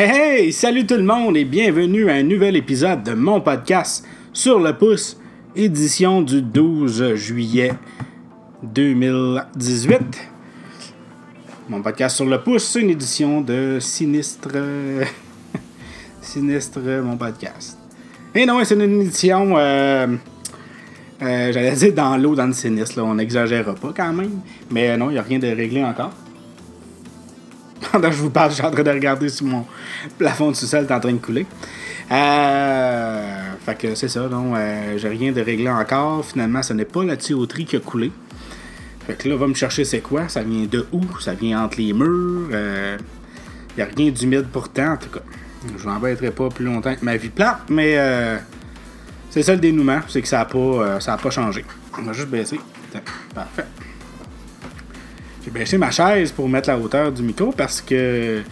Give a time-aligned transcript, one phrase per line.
[0.00, 4.06] Hey, hey, salut tout le monde et bienvenue à un nouvel épisode de mon podcast
[4.32, 5.18] sur le pouce,
[5.56, 7.72] édition du 12 juillet
[8.62, 9.98] 2018.
[11.68, 14.50] Mon podcast sur le pouce, c'est une édition de Sinistre.
[16.22, 17.76] Sinistre, mon podcast.
[18.36, 19.58] Et non, c'est une édition.
[19.58, 20.06] Euh,
[21.22, 24.42] euh, J'allais dire dans l'eau, dans le sinistre, là, on n'exagérera pas quand même.
[24.70, 26.12] Mais non, il n'y a rien de réglé encore.
[27.92, 29.64] Pendant que je vous parle, je suis en train de regarder si mon
[30.18, 31.46] plafond de sous-sol est en train de couler.
[32.10, 36.24] Euh, fait que c'est ça, non, euh, j'ai rien de réglé encore.
[36.24, 38.12] Finalement, ce n'est pas la tuyauterie qui a coulé.
[39.06, 40.28] Fait que là, va me chercher c'est quoi.
[40.28, 41.00] Ça vient de où?
[41.20, 42.48] Ça vient entre les murs.
[42.50, 42.98] Il euh,
[43.76, 45.20] n'y a rien d'humide pourtant, en tout cas.
[45.76, 47.96] Je m'embêterai pas plus longtemps que ma vie plate, mais
[49.30, 51.64] c'est ça le dénouement, c'est que ça n'a pas, pas changé.
[51.98, 52.60] On va juste baisser.
[53.34, 53.66] Parfait.
[55.48, 58.42] J'ai baissé ma chaise pour mettre la hauteur du micro parce que,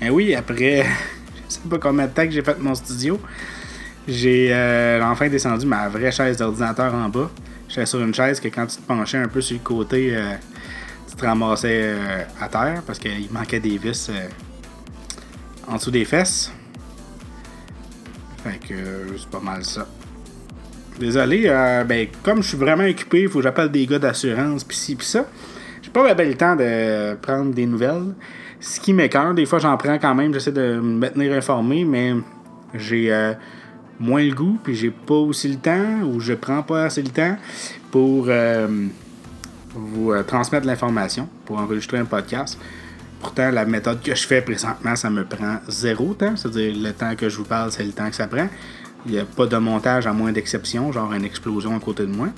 [0.00, 0.84] eh oui, après,
[1.48, 3.20] je sais pas combien de temps que j'ai fait mon studio,
[4.08, 7.30] j'ai euh, enfin descendu ma vraie chaise d'ordinateur en bas.
[7.68, 10.34] J'étais sur une chaise que quand tu te penchais un peu sur le côté, euh,
[11.08, 14.10] tu te ramassais euh, à terre parce qu'il manquait des vis
[15.68, 16.50] en dessous des fesses.
[18.42, 18.74] Fait que
[19.16, 19.86] c'est pas mal ça.
[20.98, 21.44] Désolé,
[21.86, 24.96] ben, comme je suis vraiment occupé, il faut que j'appelle des gars d'assurance, pis ci,
[24.96, 25.24] pis ça.
[25.82, 28.14] J'ai pas le temps de prendre des nouvelles.
[28.60, 32.14] Ce qui m'écœure, des fois j'en prends quand même, j'essaie de me tenir informé, mais
[32.74, 33.34] j'ai euh,
[33.98, 37.08] moins le goût, puis j'ai pas aussi le temps, ou je prends pas assez le
[37.08, 37.36] temps
[37.90, 38.68] pour euh,
[39.74, 42.58] vous euh, transmettre l'information, pour enregistrer un podcast.
[43.20, 46.34] Pourtant, la méthode que je fais présentement, ça me prend zéro temps.
[46.36, 48.48] C'est-à-dire, le temps que je vous parle, c'est le temps que ça prend.
[49.06, 52.12] Il n'y a pas de montage à moins d'exception, genre une explosion à côté de
[52.12, 52.28] moi.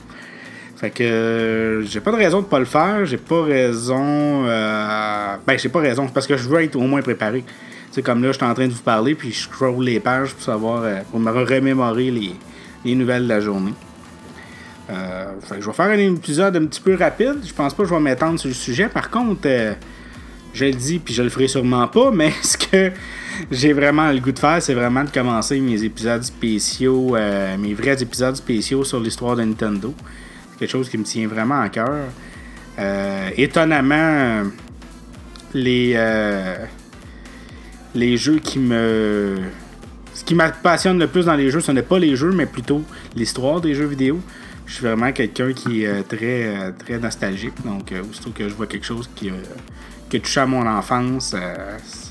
[0.76, 3.04] Fait que euh, j'ai pas de raison de pas le faire.
[3.06, 4.44] J'ai pas raison.
[4.46, 6.08] euh, Ben, j'ai pas raison.
[6.08, 7.44] Parce que je veux être au moins préparé.
[7.90, 10.32] C'est comme là, je suis en train de vous parler, puis je scroll les pages
[10.34, 12.32] pour savoir, euh, pour me remémorer les,
[12.84, 13.74] les nouvelles de la journée.
[14.88, 17.36] Fait que je vais faire un épisode un petit peu rapide.
[17.46, 18.88] Je pense pas que je vais m'étendre sur le sujet.
[18.88, 19.48] Par contre,
[20.52, 22.90] je le dis, puis je le ferai sûrement pas, mais ce que
[23.50, 27.16] j'ai vraiment le goût de faire, c'est vraiment de commencer mes épisodes spéciaux,
[27.58, 29.94] mes vrais épisodes spéciaux sur l'histoire de Nintendo.
[30.58, 32.08] Quelque chose qui me tient vraiment à cœur.
[32.78, 34.50] Euh, étonnamment,
[35.52, 36.56] les, euh,
[37.94, 39.36] les jeux qui me.
[40.12, 42.46] Ce qui me passionne le plus dans les jeux, ce n'est pas les jeux, mais
[42.46, 42.82] plutôt
[43.16, 44.20] l'histoire des jeux vidéo.
[44.66, 47.54] Je suis vraiment quelqu'un qui est euh, très, très nostalgique.
[47.64, 49.30] Donc, aussitôt que je vois quelque chose qui,
[50.08, 51.34] qui a touché à mon enfance,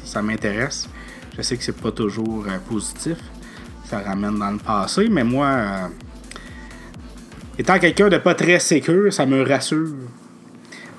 [0.03, 0.89] ça m'intéresse.
[1.37, 3.17] Je sais que c'est pas toujours positif.
[3.85, 5.89] Ça ramène dans le passé, mais moi,
[7.57, 9.95] étant quelqu'un de pas très sécure, ça me rassure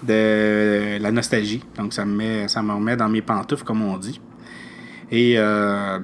[0.02, 1.62] de la nostalgie.
[1.76, 4.20] Donc, ça me, met, ça me remet dans mes pantoufles, comme on dit.
[5.10, 5.98] Et euh,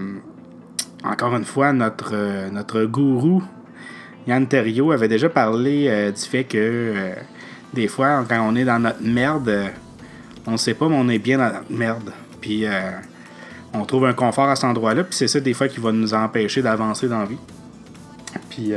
[1.05, 3.43] encore une fois, notre, euh, notre gourou
[4.27, 7.15] Yann Terriot avait déjà parlé euh, du fait que euh,
[7.72, 9.71] des fois, quand on est dans notre merde,
[10.47, 12.12] on ne sait pas, mais on est bien dans notre merde.
[12.41, 12.65] Puis
[13.72, 16.15] on trouve un confort à cet endroit-là, puis c'est ça des fois qui va nous
[16.15, 17.39] empêcher d'avancer dans la vie.
[18.49, 18.72] Puis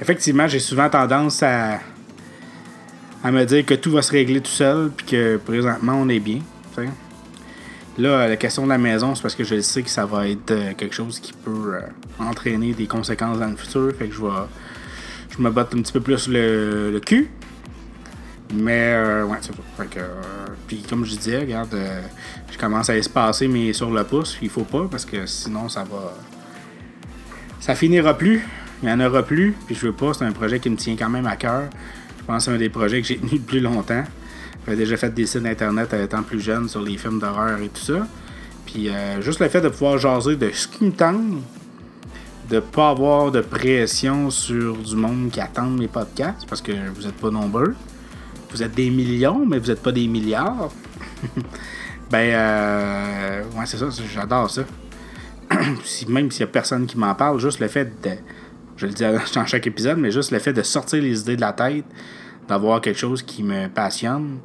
[0.00, 1.80] effectivement, j'ai souvent tendance à,
[3.22, 6.20] à me dire que tout va se régler tout seul, puis que présentement on est
[6.20, 6.40] bien.
[7.98, 10.52] Là, la question de la maison, c'est parce que je sais que ça va être
[10.52, 11.80] euh, quelque chose qui peut euh,
[12.20, 13.92] entraîner des conséquences dans le futur.
[13.98, 14.28] Fait que je vais.
[15.36, 17.28] Je me botte un petit peu plus le, cul.
[18.54, 19.58] Mais, euh, ouais, c'est ça.
[19.76, 19.98] Fait que.
[19.98, 21.76] euh, puis, comme je disais, regarde,
[22.50, 24.38] je commence à espacer mais sur le pouce.
[24.42, 26.14] Il faut pas parce que sinon, ça va.
[27.58, 28.46] Ça finira plus.
[28.82, 29.56] Il n'y en aura plus.
[29.66, 30.14] Puis, je veux pas.
[30.14, 31.64] C'est un projet qui me tient quand même à cœur.
[32.18, 34.04] Je pense que c'est un des projets que j'ai tenu le plus longtemps.
[34.64, 37.80] J'avais déjà fait des sites internet étant plus jeune sur les films d'horreur et tout
[37.80, 38.06] ça.
[38.66, 41.42] Puis euh, juste le fait de pouvoir jaser de ce qui me tente,
[42.50, 47.06] de pas avoir de pression sur du monde qui attend mes podcasts, parce que vous
[47.06, 47.74] êtes pas nombreux.
[48.50, 50.70] Vous êtes des millions, mais vous êtes pas des milliards.
[52.10, 54.64] ben, euh, ouais, c'est ça, j'adore ça.
[56.08, 58.10] Même s'il y a personne qui m'en parle, juste le fait de.
[58.78, 59.04] Je le dis
[59.34, 61.84] dans chaque épisode, mais juste le fait de sortir les idées de la tête,
[62.48, 64.38] d'avoir quelque chose qui me passionne.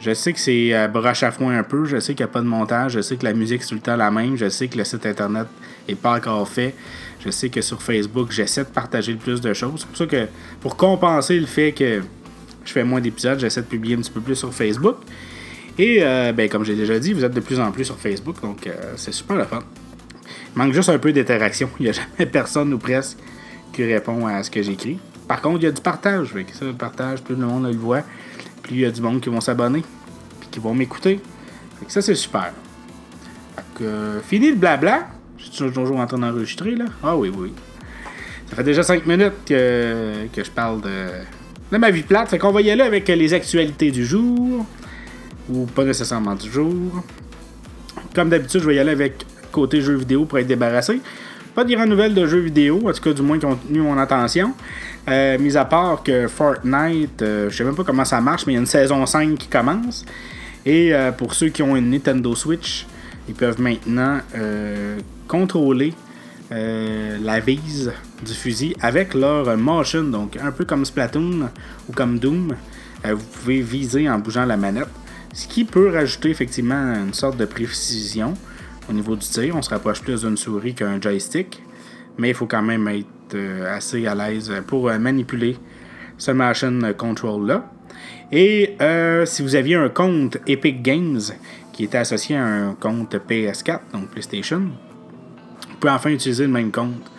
[0.00, 2.32] Je sais que c'est euh, broche à foin un peu, je sais qu'il n'y a
[2.32, 4.48] pas de montage, je sais que la musique est tout le temps la même, je
[4.48, 5.46] sais que le site internet
[5.88, 6.74] n'est pas encore fait,
[7.24, 9.80] je sais que sur Facebook, j'essaie de partager le plus de choses.
[9.80, 10.26] C'est pour ça que,
[10.60, 12.02] pour compenser le fait que
[12.64, 14.96] je fais moins d'épisodes, j'essaie de publier un petit peu plus sur Facebook.
[15.78, 18.42] Et, euh, ben, comme j'ai déjà dit, vous êtes de plus en plus sur Facebook,
[18.42, 19.62] donc euh, c'est super le fun.
[20.54, 21.70] Il manque juste un peu d'interaction.
[21.78, 23.18] Il n'y a jamais personne ou presque
[23.72, 24.98] qui répond à ce que j'écris.
[25.26, 26.28] Par contre, il y a du partage.
[26.28, 28.02] Fait que ça, le partage, plus le monde le voit,
[28.62, 29.82] plus il y a du monde qui vont s'abonner,
[30.40, 31.20] puis qui vont m'écouter.
[31.78, 32.52] Fait que ça, c'est super.
[33.56, 35.08] Fait euh, fini le blabla.
[35.38, 36.84] Je suis toujours en train d'enregistrer, là.
[37.02, 37.52] Ah oui, oui.
[38.48, 41.06] Ça fait déjà 5 minutes que, que je parle de,
[41.72, 42.28] de ma vie plate.
[42.28, 44.66] Fait qu'on va y aller avec les actualités du jour.
[45.50, 47.02] Ou pas nécessairement du jour.
[48.14, 51.00] Comme d'habitude, je vais y aller avec côté jeux vidéo pour être débarrassé.
[51.54, 53.80] Pas de grandes nouvelles de jeux vidéo, en tout cas du moins qui ont tenu
[53.80, 54.54] mon attention.
[55.06, 58.54] Euh, mis à part que Fortnite, euh, je sais même pas comment ça marche, mais
[58.54, 60.06] il y a une saison 5 qui commence.
[60.64, 62.86] Et euh, pour ceux qui ont une Nintendo Switch,
[63.28, 65.94] ils peuvent maintenant euh, contrôler
[66.50, 67.90] la vise
[68.22, 71.48] du fusil avec leur motion, donc un peu comme Splatoon
[71.88, 72.54] ou comme Doom.
[73.04, 74.88] Vous pouvez viser en bougeant la manette,
[75.32, 78.34] ce qui peut rajouter effectivement une sorte de précision
[78.88, 79.54] au niveau du tir.
[79.56, 81.62] On se rapproche plus d'une souris qu'un joystick,
[82.18, 85.56] mais il faut quand même être euh, assez à l'aise pour euh, manipuler
[86.18, 87.70] ce motion control là.
[88.30, 91.20] Et euh, si vous aviez un compte Epic Games
[91.72, 96.70] qui était associé à un compte PS4, donc PlayStation, vous pouvez enfin utiliser le même
[96.70, 97.10] compte.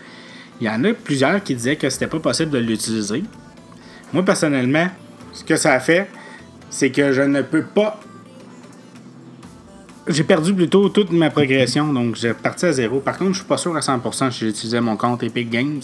[0.60, 3.24] Il y en a plusieurs qui disaient que c'était pas possible de l'utiliser.
[4.12, 4.88] Moi, personnellement,
[5.34, 6.08] ce que ça a fait,
[6.70, 8.00] c'est que je ne peux pas.
[10.06, 13.00] J'ai perdu plutôt toute ma progression, donc j'ai parti à zéro.
[13.00, 15.82] Par contre, je suis pas sûr à 100% si j'utilisais mon compte Epic Games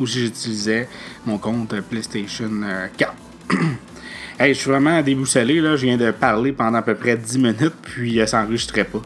[0.00, 0.88] ou si j'utilisais
[1.24, 3.14] mon compte PlayStation euh, 4.
[4.40, 5.76] hey, je suis vraiment déboussolé, là.
[5.76, 9.02] Je viens de parler pendant à peu près 10 minutes, puis euh, ça n'enregistrait pas.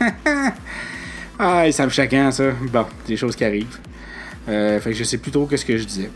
[1.40, 2.52] ah, ça me chacun, ça.
[2.72, 3.80] Bon, des choses qui arrivent.
[4.48, 6.10] Euh, fait que je sais plus trop qu'est-ce que je disais.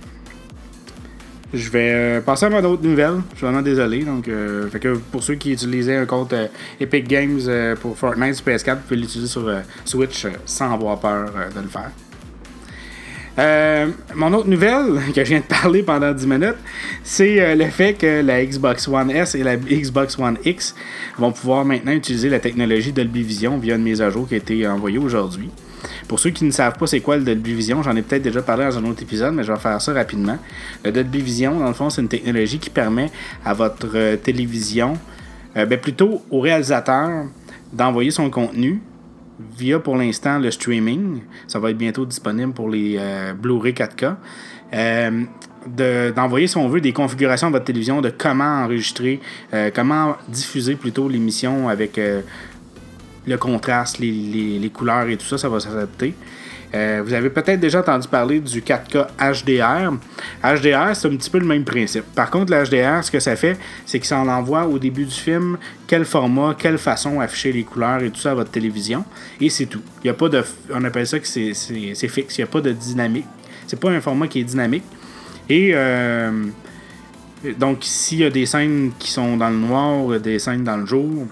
[1.55, 3.21] Je vais euh, passer à mon autre nouvelle.
[3.33, 4.03] Je suis vraiment désolé.
[4.03, 6.49] Donc, euh, fait que pour ceux qui utilisaient un compte euh,
[6.81, 7.41] Epic Games
[7.81, 9.49] pour Fortnite sur PS4, vous pouvez l'utiliser sur
[9.85, 11.91] Switch sans avoir peur de le faire.
[14.15, 16.57] Mon autre nouvelle, que je viens de parler pendant 10 minutes,
[17.05, 20.75] c'est le fait que la Xbox One S et la Xbox One X
[21.19, 24.39] vont pouvoir maintenant utiliser la technologie Dolby Vision via une mise à jour qui a
[24.39, 25.51] été envoyée aujourd'hui.
[26.08, 28.41] Pour ceux qui ne savent pas c'est quoi le Dolby Vision, j'en ai peut-être déjà
[28.43, 30.38] parlé dans un autre épisode, mais je vais faire ça rapidement.
[30.85, 33.11] Le Dolby Vision, dans le fond, c'est une technologie qui permet
[33.44, 34.94] à votre euh, télévision,
[35.56, 37.25] euh, ben plutôt au réalisateur,
[37.73, 38.81] d'envoyer son contenu
[39.58, 41.23] via pour l'instant le streaming.
[41.49, 44.14] Ça va être bientôt disponible pour les euh, Blu-ray 4K.
[44.75, 45.23] Euh,
[45.76, 49.20] de- d'envoyer, si on veut, des configurations de votre télévision de comment enregistrer,
[49.75, 51.99] comment diffuser plutôt l'émission avec
[53.26, 56.14] le contraste, les, couleurs et tout ça, ça va s'adapter.
[56.75, 59.93] Euh, vous avez peut-être déjà entendu parler du 4K HDR.
[60.43, 62.05] HDR, c'est un petit peu le même principe.
[62.14, 63.56] Par contre, le HDR, ce que ça fait,
[63.87, 67.62] c'est que ça en envoie au début du film quel format, quelle façon afficher les
[67.62, 69.05] couleurs et tout ça à votre télévision.
[69.40, 69.82] Et c'est tout.
[70.02, 70.43] Il y a pas de,
[70.73, 71.55] on appelle ça que c'est
[72.08, 72.38] fixe.
[72.38, 73.26] Il n'y a pas de dynamique.
[73.67, 74.84] C'est pas un format qui est dynamique.
[75.49, 76.31] Et euh,
[77.58, 80.87] donc, s'il y a des scènes qui sont dans le noir, des scènes dans le
[80.87, 81.26] jour,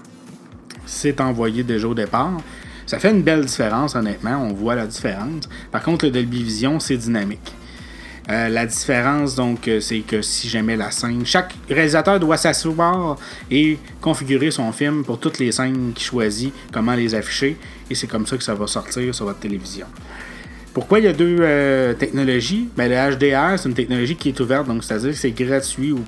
[0.85, 2.37] c'est envoyé déjà au départ.
[2.85, 4.37] Ça fait une belle différence, honnêtement.
[4.37, 5.49] On voit la différence.
[5.71, 7.53] Par contre, le Dolby Vision, c'est dynamique.
[8.29, 11.25] Euh, la différence, donc, euh, c'est que si jamais la scène.
[11.25, 13.17] Chaque réalisateur doit s'asseoir
[13.51, 17.57] et configurer son film pour toutes les scènes qu'il choisit, comment les afficher.
[17.89, 19.85] Et c'est comme ça que ça va sortir sur votre télévision.
[20.73, 22.67] Pourquoi il y a deux euh, technologies?
[22.75, 25.99] Ben, Le HDR, c'est une technologie qui est ouverte, donc c'est-à-dire que c'est gratuit, ou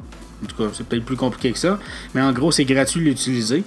[0.43, 1.79] en tout cas, c'est peut-être plus compliqué que ça,
[2.13, 3.63] mais en gros, c'est gratuit de l'utiliser.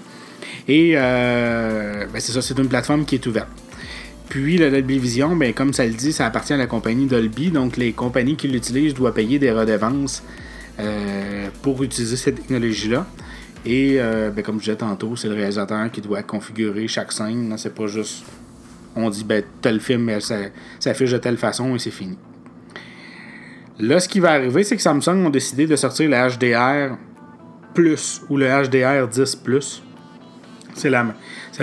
[0.69, 3.49] Et euh, ben, c'est ça, c'est une plateforme qui est ouverte.
[4.29, 7.51] Puis le Dolby Vision, ben, comme ça le dit, ça appartient à la compagnie Dolby,
[7.51, 10.23] donc les compagnies qui l'utilisent doivent payer des redevances
[10.79, 13.07] euh, pour utiliser cette technologie-là.
[13.67, 17.55] Et euh, ben, comme je disais tantôt, c'est le réalisateur qui doit configurer chaque scène.
[17.59, 18.25] C'est pas juste
[18.97, 20.37] on dit ben tel film ça
[20.79, 22.19] s'affiche de telle façon et c'est fini.
[23.79, 26.97] Là, ce qui va arriver, c'est que Samsung ont décidé de sortir le HDR
[27.73, 29.83] Plus ou le HDR 10 Plus.
[30.81, 30.91] C'est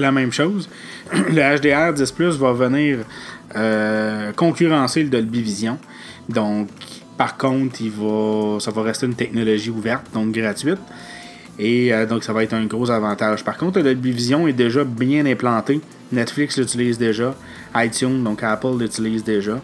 [0.01, 0.69] la, même chose.
[1.12, 3.00] Le HDR 10 Plus va venir
[3.55, 5.77] euh, concurrencer le Dolby Vision.
[6.29, 6.69] Donc,
[7.17, 10.79] par contre, il va, ça va rester une technologie ouverte, donc gratuite.
[11.59, 13.43] Et euh, donc, ça va être un gros avantage.
[13.43, 15.81] Par contre, le Dolby Vision est déjà bien implanté.
[16.12, 17.36] Netflix l'utilise déjà.
[17.75, 19.59] iTunes, donc Apple l'utilise déjà.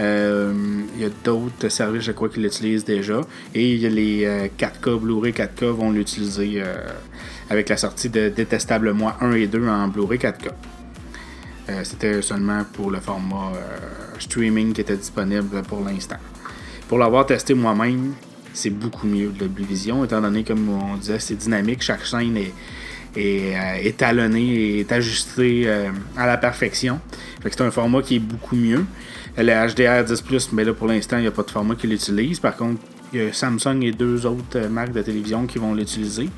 [0.00, 0.52] Euh,
[0.96, 3.20] il y a d'autres services, je crois, qui l'utilisent déjà.
[3.54, 6.62] Et il y a les euh, 4K, Blu-ray 4K vont l'utiliser
[7.50, 10.50] avec la sortie de Détestable Moi 1 et 2 en Blu-ray 4K.
[11.70, 16.16] Euh, C'était seulement pour le format euh, streaming qui était disponible pour l'instant.
[16.88, 18.14] Pour l'avoir testé moi-même,
[18.54, 21.82] c'est beaucoup mieux de Vision, étant donné, comme on disait, c'est dynamique.
[21.82, 22.52] Chaque scène est,
[23.16, 27.00] est euh, et est ajustée euh, à la perfection.
[27.42, 28.84] C'est un format qui est beaucoup mieux.
[29.36, 32.40] Le HDR 10 mais là pour l'instant, il n'y a pas de format qui l'utilise.
[32.40, 32.80] Par contre,
[33.12, 36.28] il y a Samsung et deux autres marques de télévision qui vont l'utiliser.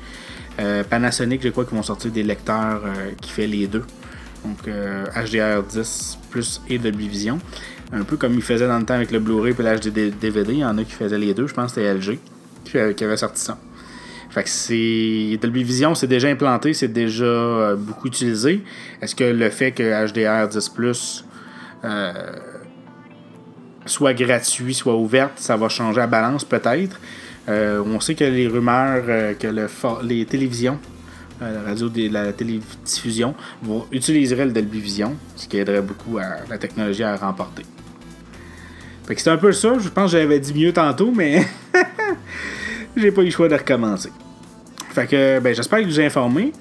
[0.59, 3.83] Euh, Panasonic, je crois qu'ils vont sortir des lecteurs euh, qui fait les deux.
[4.43, 7.39] Donc HDR10 plus et Dolby Vision.
[7.93, 10.53] Un peu comme ils faisaient dans le temps avec le Blu-ray et l'HD DVD.
[10.53, 11.45] Il y en a qui faisaient les deux.
[11.45, 12.17] Je pense que c'était LG
[12.95, 13.57] qui avait sorti ça.
[14.31, 15.37] Fait que c'est.
[15.41, 18.63] Dolby Vision, c'est déjà implanté, c'est déjà euh, beaucoup utilisé.
[19.01, 21.25] Est-ce que le fait que HDR 10
[21.83, 22.13] euh,
[23.85, 26.97] soit gratuit, soit ouverte, ça va changer la balance peut-être?
[27.51, 29.03] Euh, on sait que les rumeurs
[29.37, 29.67] que le
[30.03, 30.79] les télévisions,
[31.39, 36.47] la radio de la télédiffusion, vont, utiliseraient le Dolby Vision, ce qui aiderait beaucoup à
[36.49, 37.63] la technologie à remporter.
[39.07, 39.77] Fait que c'est un peu ça.
[39.79, 41.45] Je pense que j'avais dit mieux tantôt, mais
[42.95, 44.11] j'ai pas eu le choix de recommencer.
[44.91, 46.53] Fait que ben, j'espère que vous ai informé.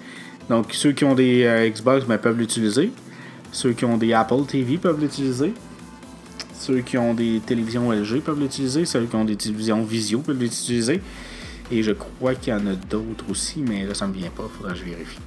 [0.49, 2.91] Donc ceux qui ont des euh, Xbox ben, peuvent l'utiliser.
[3.53, 5.53] Ceux qui ont des Apple TV peuvent l'utiliser.
[6.61, 8.85] Ceux qui ont des télévisions LG peuvent l'utiliser.
[8.85, 11.01] Ceux qui ont des télévisions Visio peuvent l'utiliser.
[11.73, 14.45] Et je crois qu'il y en a d'autres aussi, mais là ça me vient pas,
[14.59, 15.19] faudra que je vérifie.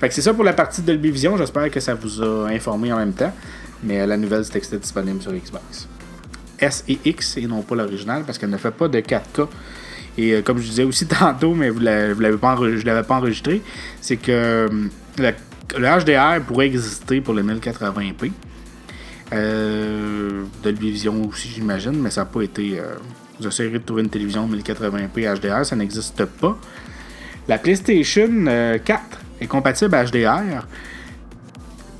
[0.00, 1.36] Fait que c'est ça pour la partie de Vision.
[1.36, 3.32] J'espère que ça vous a informé en même temps.
[3.84, 5.86] Mais la nouvelle, c'est disponible sur Xbox.
[6.58, 9.46] S et X et non pas l'original parce qu'elle ne fait pas de 4K.
[10.18, 13.62] Et euh, comme je disais aussi tantôt, mais je l'avais pas enregistré,
[14.00, 14.68] c'est que euh,
[15.18, 15.32] le,
[15.78, 18.32] HDR pourrait exister pour le 1080p.
[19.32, 22.78] Euh, Dolby Vision aussi, j'imagine, mais ça n'a pas été.
[22.80, 22.94] Euh,
[23.40, 26.58] J'essaierai de trouver une télévision 1080p HDR, ça n'existe pas.
[27.48, 28.28] La PlayStation
[28.84, 29.02] 4
[29.40, 30.66] est compatible HDR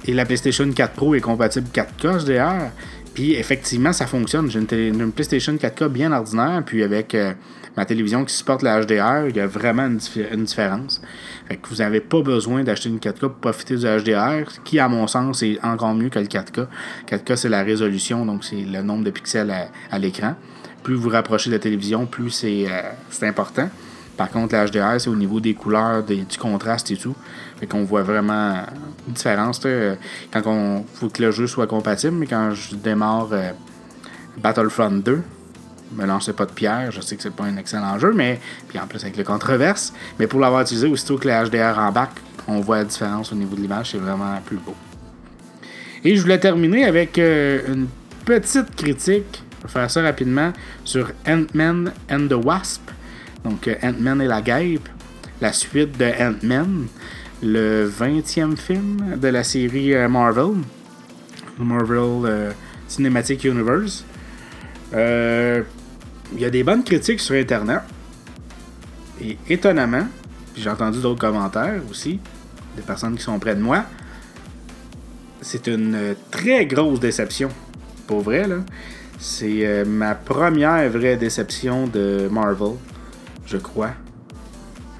[0.06, 2.70] et la PlayStation 4 Pro est compatible 4K HDR.
[3.14, 4.50] Puis effectivement, ça fonctionne.
[4.50, 7.32] J'ai une, PlayStation 4K bien ordinaire, puis avec euh,
[7.76, 11.02] ma télévision qui supporte la HDR, il y a vraiment une, différence.
[11.50, 14.86] Fait que vous n'avez pas besoin d'acheter une 4K pour profiter du HDR, qui à
[14.88, 16.68] mon sens est encore mieux que le 4K.
[17.08, 19.52] 4K c'est la résolution, donc c'est le nombre de pixels
[19.90, 20.36] à, l'écran.
[20.84, 23.68] Plus vous rapprochez de la télévision, plus c'est euh, important.
[24.16, 27.16] Par contre, la HDR, c'est au niveau des couleurs, du contraste et tout.
[27.58, 28.62] Fait qu'on voit vraiment
[29.08, 29.60] une différence.
[30.32, 33.50] Quand on faut que le jeu soit compatible, mais quand je démarre euh,
[34.40, 35.20] Battlefront 2,
[35.92, 38.78] me lancez pas de pierre, je sais que c'est pas un excellent jeu, mais puis
[38.78, 42.60] en plus avec le controverse, mais pour l'avoir utilisé, aussitôt que le HDR embarque, on
[42.60, 44.74] voit la différence au niveau de l'image, c'est vraiment plus beau.
[46.04, 47.86] Et je voulais terminer avec euh, une
[48.24, 50.52] petite critique, je vais faire ça rapidement,
[50.84, 52.90] sur Ant-Man and the Wasp.
[53.44, 54.88] Donc, euh, Ant-Man et la guêpe,
[55.40, 56.86] la suite de Ant-Man,
[57.42, 60.56] le 20e film de la série euh, Marvel,
[61.58, 62.50] Marvel euh,
[62.88, 64.04] Cinematic Universe.
[66.32, 67.80] Il y a des bonnes critiques sur Internet.
[69.22, 70.06] Et étonnamment,
[70.56, 72.18] j'ai entendu d'autres commentaires aussi,
[72.76, 73.84] des personnes qui sont près de moi,
[75.42, 77.50] c'est une très grosse déception.
[78.06, 78.56] Pour vrai, là.
[79.18, 82.76] C'est ma première vraie déception de Marvel
[83.50, 83.90] je crois.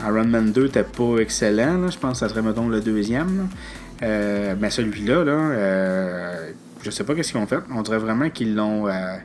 [0.01, 3.49] Iron Man 2 n'était pas excellent, je pense que ça serait, mettons, le deuxième.
[4.03, 6.51] Euh, mais celui-là, là, euh,
[6.83, 7.61] je sais pas qu'est-ce qu'ils ont fait.
[7.71, 9.17] On dirait vraiment qu'ils l'ont euh,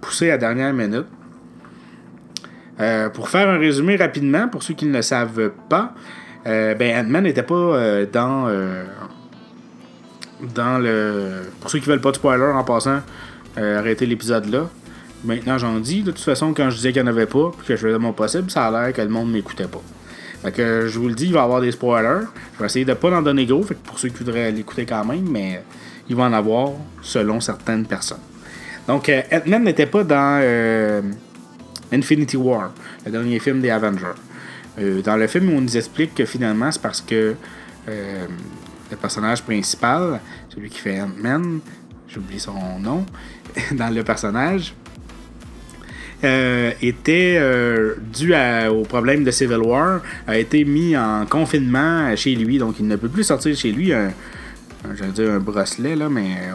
[0.00, 1.06] poussé à dernière minute.
[3.12, 5.94] Pour faire un résumé rapidement, pour ceux qui ne le savent pas,
[6.44, 8.48] ben Ant-Man n'était pas dans,
[10.54, 11.42] dans le.
[11.60, 13.00] Pour ceux qui veulent pas de spoiler en passant,
[13.56, 14.68] arrêtez l'épisode là.
[15.24, 16.02] Maintenant, j'en dis.
[16.02, 17.98] De toute façon, quand je disais qu'il n'y en avait pas, puis que je faisais
[17.98, 19.80] mon possible, ça a l'air que le monde m'écoutait pas.
[20.42, 22.26] Fait que je vous le dis, il va y avoir des spoilers.
[22.54, 24.84] Je vais essayer de pas en donner gros, fait que pour ceux qui voudraient l'écouter
[24.84, 25.62] quand même, mais
[26.10, 28.20] il va en avoir selon certaines personnes.
[28.86, 31.00] Donc, euh, Ant-Man n'était pas dans euh,
[31.92, 32.72] Infinity War,
[33.04, 34.18] le dernier film des Avengers.
[34.78, 37.34] Euh, dans le film, on nous explique que finalement, c'est parce que
[37.86, 41.60] le personnage principal, celui qui fait Ant-Man,
[42.08, 43.04] j'oublie son nom,
[43.72, 44.74] dans le personnage,
[46.24, 48.32] euh, était euh, dû
[48.70, 52.96] au problème de Civil War, a été mis en confinement chez lui, donc il ne
[52.96, 54.10] peut plus sortir chez lui un,
[55.14, 56.54] dire un bracelet là, mais euh,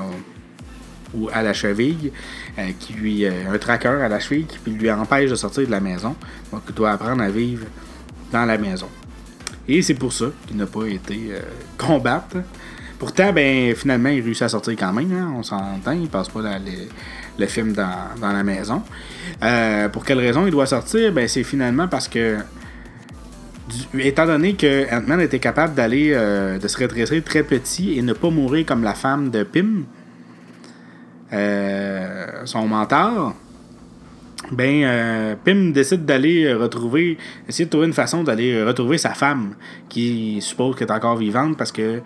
[1.13, 2.11] ou à la cheville,
[2.79, 6.15] qui lui un tracker à la cheville qui lui empêche de sortir de la maison,
[6.51, 7.65] donc il doit apprendre à vivre
[8.31, 8.87] dans la maison.
[9.67, 11.31] Et c'est pour ça qu'il n'a pas été
[11.77, 12.37] combattre.
[12.99, 15.11] Pourtant, ben finalement, il réussit à sortir quand même.
[15.13, 16.59] Hein, on s'entend, il passe pas dans
[17.39, 17.87] le film dans,
[18.21, 18.83] la maison.
[19.41, 21.13] Euh, pour quelle raison il doit sortir?
[21.13, 22.37] Ben, C'est finalement parce que,
[23.97, 28.11] étant donné que Ant-Man était capable d'aller, euh, de se redresser très petit et ne
[28.11, 29.85] pas mourir comme la femme de Pym,
[31.33, 33.35] euh, son mentor,
[34.51, 37.17] ben, Pym décide d'aller retrouver,
[37.47, 39.53] essayer de trouver une façon d'aller retrouver sa femme,
[39.89, 42.01] qui suppose qu'elle est encore vivante parce que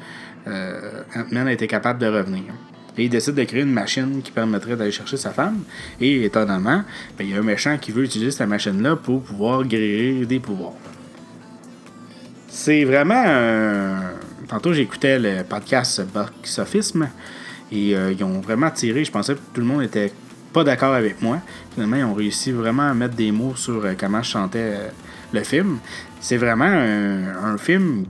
[0.46, 2.44] Ant-Man a été capable de revenir.
[2.98, 5.63] Et il décide de créer une machine qui permettrait d'aller chercher sa femme.
[6.01, 6.84] Et étonnamment,
[7.18, 10.39] ben, il y a un méchant qui veut utiliser cette machine-là pour pouvoir guérir des
[10.39, 10.74] pouvoirs.
[12.50, 13.24] C'est vraiment
[14.48, 16.94] tantôt, j'écoutais le podcast Box Office
[17.74, 19.03] et euh, ils ont vraiment tiré.
[19.03, 20.12] Je pensais que tout le monde était
[20.53, 21.39] pas d'accord avec moi.
[21.74, 24.74] Finalement, ils ont réussi vraiment à mettre des mots sur euh, comment je chantais
[25.32, 25.80] le film.
[26.20, 28.06] C'est vraiment un, film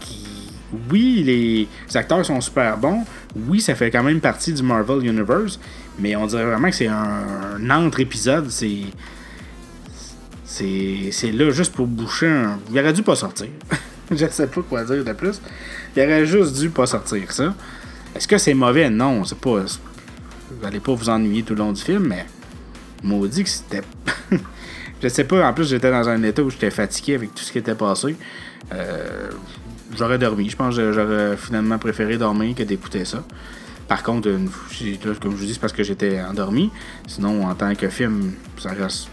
[0.00, 0.52] qui.
[0.90, 3.04] Oui, les acteurs sont super bons.
[3.48, 5.58] Oui, ça fait quand même partie du Marvel Universe.
[5.98, 8.48] Mais on dirait vraiment que c'est un, entre-épisode.
[8.50, 8.82] C'est.
[10.44, 12.58] C'est là juste pour boucher un.
[12.70, 13.48] Il aurait dû pas sortir.
[14.10, 15.40] Je sais pas quoi dire de plus.
[15.96, 17.52] Il aurait juste dû pas sortir ça.
[18.16, 18.88] Est-ce que c'est mauvais?
[18.88, 19.60] Non, c'est pas.
[19.60, 22.24] Vous allez pas vous ennuyer tout le long du film, mais
[23.02, 23.82] maudit que c'était.
[25.02, 27.52] je sais pas, en plus j'étais dans un état où j'étais fatigué avec tout ce
[27.52, 28.16] qui était passé.
[28.72, 29.28] Euh,
[29.94, 30.48] j'aurais dormi.
[30.48, 33.22] Je pense que j'aurais finalement préféré dormir que d'écouter ça.
[33.86, 36.70] Par contre, comme je vous dis, c'est parce que j'étais endormi.
[37.06, 39.08] Sinon, en tant que film, ça reste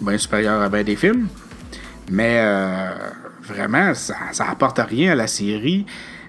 [0.00, 1.28] bien supérieur à bien des films.
[2.10, 2.90] Mais euh,
[3.44, 5.86] vraiment, ça, ça apporte rien à la série.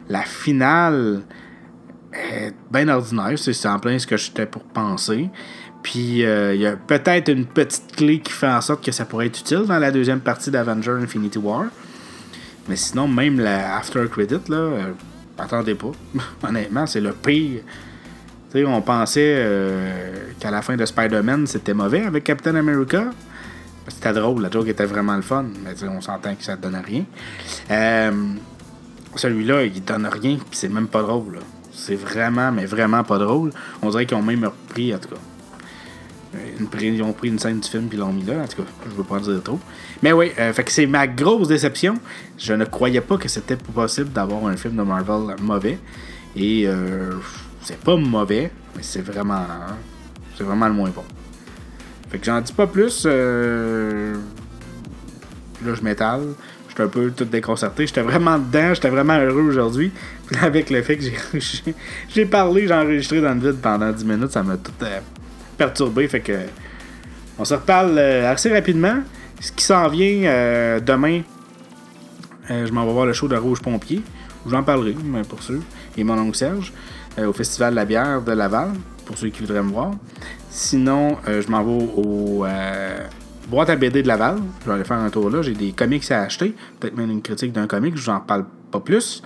[0.07, 1.23] La finale
[2.69, 3.37] bien ordinaire.
[3.37, 5.29] C'est en plein ce que j'étais pour penser.
[5.83, 9.05] Puis euh, il y a peut-être une petite clé qui fait en sorte que ça
[9.05, 11.65] pourrait être utile dans la deuxième partie d'Avenger Infinity War.
[12.67, 14.91] Mais sinon, même la After Credit, là, euh,
[15.37, 15.91] attendez pas.
[16.47, 17.61] Honnêtement, c'est le pire.
[18.55, 23.05] on pensait euh, qu'à la fin de Spider-Man, c'était mauvais avec Captain America.
[23.87, 26.79] C'était drôle, la joke était vraiment le fun, mais on s'entend que ça ne donne
[26.85, 27.03] rien.
[29.15, 31.39] Celui-là, il donne rien, c'est même pas drôle.
[31.81, 33.51] C'est vraiment, mais vraiment pas drôle.
[33.81, 35.21] On dirait qu'ils ont même repris, en tout cas
[36.79, 38.41] ils ont pris une scène du film puis l'ont mis là.
[38.43, 39.59] En tout cas, je veux pas en dire trop.
[40.01, 41.95] Mais oui, euh, fait que c'est ma grosse déception.
[42.37, 45.77] Je ne croyais pas que c'était possible d'avoir un film de Marvel mauvais.
[46.35, 47.11] Et euh,
[47.61, 49.45] c'est pas mauvais, mais c'est vraiment.
[50.37, 51.03] C'est vraiment le moins bon.
[52.09, 53.03] Fait que j'en dis pas plus.
[53.05, 54.15] Euh,
[55.65, 56.27] là, je m'étale.
[56.71, 57.85] J'étais un peu tout déconcerté.
[57.85, 58.73] J'étais vraiment dedans.
[58.73, 59.91] J'étais vraiment heureux aujourd'hui.
[60.41, 61.75] Avec le fait que j'ai,
[62.07, 64.71] j'ai parlé, j'ai enregistré dans le vide pendant 10 minutes, ça m'a tout
[65.57, 66.07] perturbé.
[66.07, 66.33] Fait que
[67.37, 68.99] on se reparle euh, assez rapidement.
[69.41, 71.23] Ce qui s'en vient euh, demain,
[72.49, 74.01] euh, je m'en vais voir le show de Rouge Pompier.
[74.47, 74.95] J'en parlerai,
[75.27, 75.61] pour ceux.
[75.97, 76.71] Et mon oncle Serge,
[77.17, 78.69] au Festival de la bière de Laval,
[79.05, 79.91] pour ceux qui voudraient me voir.
[80.49, 82.45] Sinon, je m'en vais au
[83.51, 84.37] boîte à BD de Laval.
[84.61, 85.41] Je vais aller faire un tour là.
[85.41, 86.55] J'ai des comics à acheter.
[86.79, 87.95] Peut-être même une critique d'un comic.
[87.97, 89.21] Je n'en parle pas plus.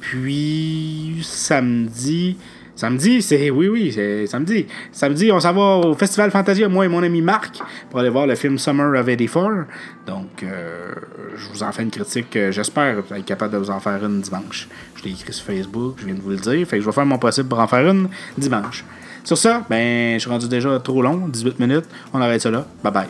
[0.00, 2.36] Puis, samedi,
[2.76, 3.50] Samedi, c'est.
[3.50, 4.66] Oui, oui, c'est samedi.
[4.90, 8.26] Samedi, on s'en va au Festival Fantasia, moi et mon ami Marc, pour aller voir
[8.26, 9.66] le film Summer of 84.
[10.08, 10.92] Donc, euh,
[11.36, 12.36] je vous en fais une critique.
[12.50, 14.68] J'espère être capable de vous en faire une dimanche.
[14.96, 16.66] Je l'ai écrit sur Facebook, je viens de vous le dire.
[16.66, 18.84] Fait que je vais faire mon possible pour en faire une dimanche.
[19.22, 21.86] Sur ça, ben, je suis rendu déjà trop long, 18 minutes.
[22.12, 22.66] On arrête ça là.
[22.82, 23.08] Bye bye.